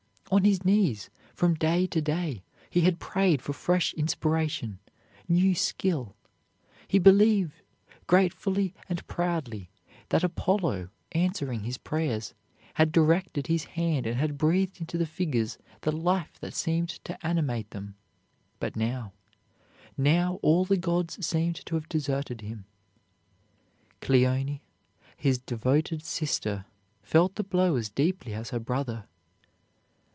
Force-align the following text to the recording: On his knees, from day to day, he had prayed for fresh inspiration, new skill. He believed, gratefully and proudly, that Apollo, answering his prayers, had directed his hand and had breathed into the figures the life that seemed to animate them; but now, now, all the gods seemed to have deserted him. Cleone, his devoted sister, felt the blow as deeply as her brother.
On 0.33 0.45
his 0.45 0.63
knees, 0.63 1.09
from 1.35 1.55
day 1.55 1.85
to 1.87 2.01
day, 2.01 2.41
he 2.69 2.79
had 2.79 3.01
prayed 3.01 3.41
for 3.41 3.51
fresh 3.51 3.93
inspiration, 3.95 4.79
new 5.27 5.53
skill. 5.53 6.15
He 6.87 6.99
believed, 6.99 7.51
gratefully 8.07 8.73
and 8.87 9.05
proudly, 9.07 9.71
that 10.07 10.23
Apollo, 10.23 10.87
answering 11.11 11.63
his 11.63 11.77
prayers, 11.77 12.33
had 12.75 12.93
directed 12.93 13.47
his 13.47 13.65
hand 13.75 14.07
and 14.07 14.17
had 14.17 14.37
breathed 14.37 14.79
into 14.79 14.97
the 14.97 15.05
figures 15.05 15.57
the 15.81 15.91
life 15.91 16.39
that 16.39 16.53
seemed 16.55 16.87
to 17.03 17.27
animate 17.27 17.69
them; 17.71 17.95
but 18.57 18.77
now, 18.77 19.11
now, 19.97 20.39
all 20.41 20.63
the 20.63 20.77
gods 20.77 21.27
seemed 21.27 21.57
to 21.65 21.75
have 21.75 21.89
deserted 21.89 22.39
him. 22.39 22.63
Cleone, 23.99 24.61
his 25.17 25.39
devoted 25.39 26.05
sister, 26.05 26.63
felt 27.01 27.35
the 27.35 27.43
blow 27.43 27.75
as 27.75 27.89
deeply 27.89 28.33
as 28.33 28.51
her 28.51 28.59
brother. 28.61 29.03